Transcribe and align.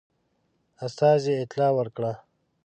استازي 0.85 1.33
اطلاع 1.43 1.71
ورکړه. 1.77 2.11